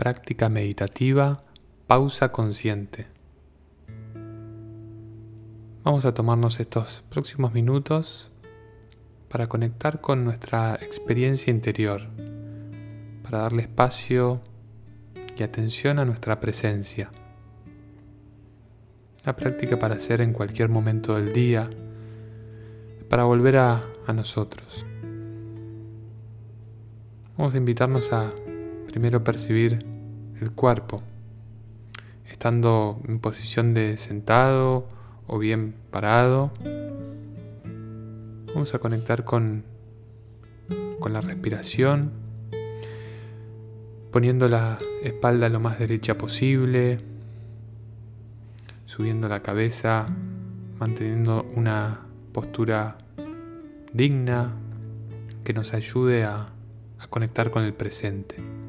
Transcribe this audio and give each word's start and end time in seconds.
práctica 0.00 0.48
meditativa 0.48 1.42
pausa 1.86 2.32
consciente. 2.32 3.08
Vamos 5.84 6.06
a 6.06 6.14
tomarnos 6.14 6.58
estos 6.58 7.04
próximos 7.10 7.52
minutos 7.52 8.30
para 9.28 9.46
conectar 9.46 10.00
con 10.00 10.24
nuestra 10.24 10.76
experiencia 10.76 11.50
interior, 11.50 12.08
para 13.22 13.40
darle 13.40 13.64
espacio 13.64 14.40
y 15.36 15.42
atención 15.42 15.98
a 15.98 16.06
nuestra 16.06 16.40
presencia. 16.40 17.10
La 19.26 19.36
práctica 19.36 19.78
para 19.78 19.96
hacer 19.96 20.22
en 20.22 20.32
cualquier 20.32 20.70
momento 20.70 21.16
del 21.16 21.34
día, 21.34 21.68
para 23.10 23.24
volver 23.24 23.58
a, 23.58 23.82
a 24.06 24.14
nosotros. 24.14 24.86
Vamos 27.36 27.52
a 27.52 27.58
invitarnos 27.58 28.10
a 28.14 28.32
primero 28.86 29.22
percibir 29.22 29.89
el 30.40 30.52
cuerpo, 30.52 31.02
estando 32.30 33.00
en 33.06 33.18
posición 33.20 33.74
de 33.74 33.96
sentado 33.96 34.88
o 35.26 35.38
bien 35.38 35.74
parado. 35.90 36.50
Vamos 38.54 38.74
a 38.74 38.78
conectar 38.78 39.24
con, 39.24 39.64
con 40.98 41.12
la 41.12 41.20
respiración, 41.20 42.10
poniendo 44.10 44.48
la 44.48 44.78
espalda 45.02 45.48
lo 45.48 45.60
más 45.60 45.78
derecha 45.78 46.16
posible, 46.16 47.00
subiendo 48.86 49.28
la 49.28 49.40
cabeza, 49.40 50.08
manteniendo 50.78 51.46
una 51.54 52.00
postura 52.32 52.98
digna 53.92 54.52
que 55.44 55.52
nos 55.52 55.74
ayude 55.74 56.24
a, 56.24 56.48
a 56.98 57.06
conectar 57.08 57.50
con 57.50 57.62
el 57.62 57.74
presente. 57.74 58.59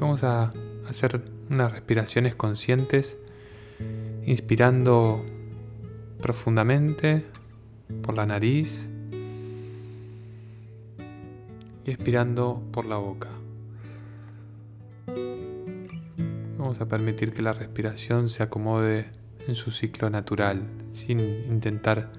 Vamos 0.00 0.24
a 0.24 0.50
hacer 0.88 1.22
unas 1.50 1.70
respiraciones 1.72 2.34
conscientes, 2.34 3.18
inspirando 4.24 5.24
profundamente 6.20 7.24
por 8.02 8.16
la 8.16 8.26
nariz 8.26 8.88
y 11.84 11.90
expirando 11.90 12.62
por 12.72 12.86
la 12.86 12.96
boca. 12.96 13.28
Vamos 16.58 16.80
a 16.80 16.88
permitir 16.88 17.32
que 17.32 17.42
la 17.42 17.52
respiración 17.52 18.28
se 18.28 18.42
acomode 18.42 19.06
en 19.46 19.54
su 19.54 19.70
ciclo 19.70 20.10
natural, 20.10 20.62
sin 20.92 21.20
intentar 21.20 22.10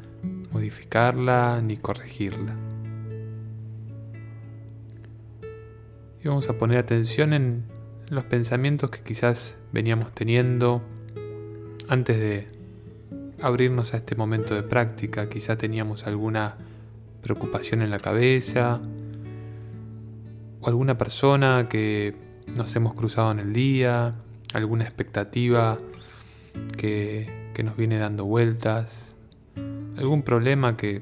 modificarla 0.52 1.62
ni 1.62 1.78
corregirla. 1.78 2.71
Y 6.24 6.28
vamos 6.28 6.50
a 6.50 6.54
poner 6.54 6.78
atención 6.78 7.34
en 7.34 7.64
los 8.10 8.26
pensamientos 8.26 8.92
que 8.92 9.02
quizás 9.02 9.58
veníamos 9.72 10.14
teniendo 10.14 10.84
antes 11.88 12.20
de 12.20 12.48
abrirnos 13.42 13.96
a 13.96 13.98
este 13.98 14.16
momento 14.16 14.54
de 14.54 14.62
práctica. 14.62 15.30
Quizá 15.30 15.58
teníamos 15.58 16.06
alguna 16.06 16.58
preocupación 17.24 17.82
en 17.82 17.90
la 17.90 17.98
cabeza 17.98 18.80
o 20.62 20.68
alguna 20.68 20.96
persona 21.00 21.68
que 21.68 22.16
nos 22.56 22.76
hemos 22.76 22.94
cruzado 22.94 23.32
en 23.32 23.40
el 23.40 23.52
día, 23.52 24.14
alguna 24.54 24.84
expectativa 24.84 25.78
que, 26.78 27.50
que 27.56 27.64
nos 27.64 27.76
viene 27.78 27.98
dando 27.98 28.26
vueltas, 28.26 29.06
algún 29.98 30.22
problema 30.22 30.78
que 30.78 31.02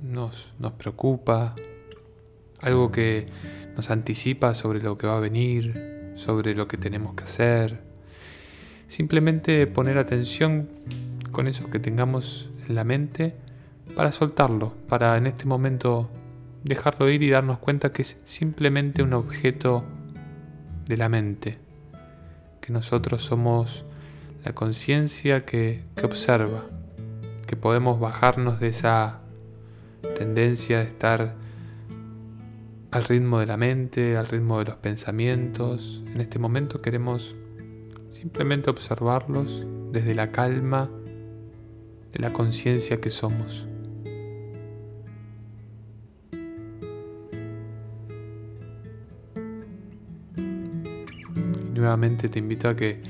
nos, 0.00 0.54
nos 0.58 0.72
preocupa, 0.72 1.54
algo 2.60 2.90
que 2.90 3.26
nos 3.78 3.90
anticipa 3.90 4.54
sobre 4.54 4.82
lo 4.82 4.98
que 4.98 5.06
va 5.06 5.18
a 5.18 5.20
venir, 5.20 6.12
sobre 6.16 6.56
lo 6.56 6.66
que 6.66 6.76
tenemos 6.76 7.14
que 7.14 7.22
hacer. 7.22 7.80
Simplemente 8.88 9.68
poner 9.68 9.98
atención 9.98 10.68
con 11.30 11.46
eso 11.46 11.70
que 11.70 11.78
tengamos 11.78 12.50
en 12.68 12.74
la 12.74 12.82
mente 12.82 13.36
para 13.94 14.10
soltarlo, 14.10 14.74
para 14.88 15.16
en 15.16 15.28
este 15.28 15.44
momento 15.44 16.10
dejarlo 16.64 17.08
ir 17.08 17.22
y 17.22 17.30
darnos 17.30 17.58
cuenta 17.60 17.92
que 17.92 18.02
es 18.02 18.16
simplemente 18.24 19.04
un 19.04 19.12
objeto 19.12 19.84
de 20.86 20.96
la 20.96 21.08
mente, 21.08 21.58
que 22.60 22.72
nosotros 22.72 23.22
somos 23.22 23.84
la 24.44 24.54
conciencia 24.54 25.46
que, 25.46 25.84
que 25.94 26.04
observa, 26.04 26.64
que 27.46 27.54
podemos 27.54 28.00
bajarnos 28.00 28.58
de 28.58 28.70
esa 28.70 29.20
tendencia 30.16 30.78
de 30.78 30.88
estar 30.88 31.36
al 32.90 33.04
ritmo 33.04 33.38
de 33.38 33.46
la 33.46 33.56
mente, 33.56 34.16
al 34.16 34.26
ritmo 34.26 34.58
de 34.58 34.66
los 34.66 34.76
pensamientos. 34.76 36.02
En 36.06 36.20
este 36.20 36.38
momento 36.38 36.80
queremos 36.80 37.36
simplemente 38.10 38.70
observarlos 38.70 39.66
desde 39.92 40.14
la 40.14 40.32
calma 40.32 40.90
de 42.12 42.18
la 42.18 42.32
conciencia 42.32 43.00
que 43.00 43.10
somos. 43.10 43.66
Y 50.36 51.78
nuevamente 51.78 52.28
te 52.28 52.38
invito 52.38 52.68
a 52.68 52.76
que 52.76 53.02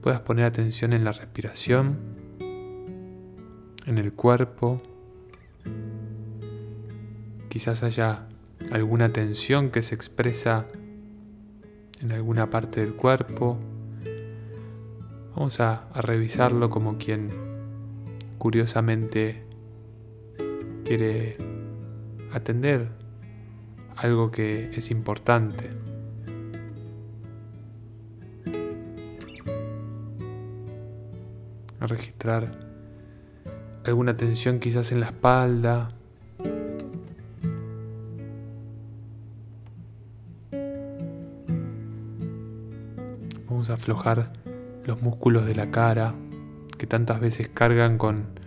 puedas 0.00 0.20
poner 0.20 0.44
atención 0.44 0.92
en 0.92 1.04
la 1.04 1.12
respiración, 1.12 1.98
en 3.84 3.98
el 3.98 4.12
cuerpo. 4.12 4.80
Quizás 7.48 7.82
haya 7.82 8.28
alguna 8.70 9.12
tensión 9.12 9.70
que 9.70 9.82
se 9.82 9.94
expresa 9.94 10.66
en 12.00 12.12
alguna 12.12 12.50
parte 12.50 12.80
del 12.80 12.94
cuerpo. 12.94 13.58
Vamos 15.34 15.60
a, 15.60 15.88
revisarlo 15.94 16.70
como 16.70 16.98
quien 16.98 17.28
curiosamente 18.38 19.40
quiere 20.84 21.36
atender 22.32 22.88
algo 23.96 24.30
que 24.30 24.70
es 24.70 24.90
importante. 24.90 25.70
A 31.80 31.86
registrar 31.86 32.68
alguna 33.84 34.16
tensión 34.16 34.58
quizás 34.58 34.92
en 34.92 35.00
la 35.00 35.06
espalda, 35.06 35.97
Vamos 43.58 43.70
a 43.70 43.74
aflojar 43.74 44.32
los 44.84 45.02
músculos 45.02 45.44
de 45.44 45.56
la 45.56 45.72
cara 45.72 46.14
que 46.78 46.86
tantas 46.86 47.18
veces 47.18 47.48
cargan 47.48 47.98
con 47.98 48.38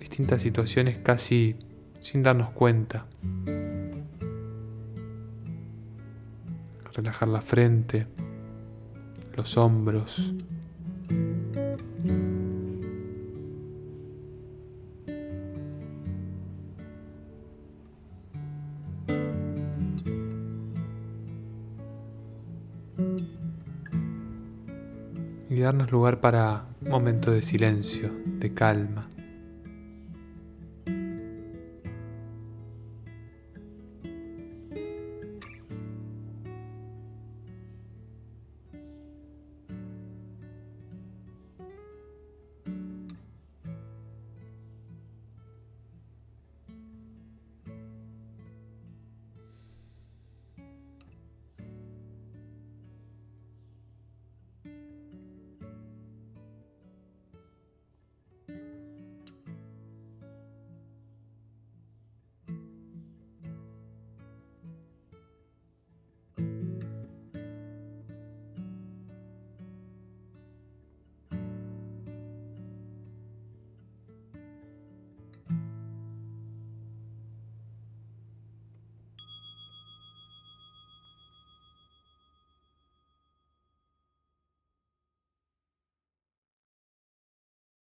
distintas 0.00 0.42
situaciones 0.42 0.98
casi 0.98 1.54
sin 2.00 2.24
darnos 2.24 2.50
cuenta. 2.50 3.06
Relajar 6.92 7.28
la 7.28 7.40
frente, 7.40 8.08
los 9.36 9.56
hombros. 9.56 10.34
Y 25.56 25.60
darnos 25.60 25.90
lugar 25.90 26.20
para 26.20 26.66
un 26.82 26.90
momento 26.90 27.30
de 27.30 27.40
silencio, 27.40 28.10
de 28.26 28.52
calma. 28.52 29.08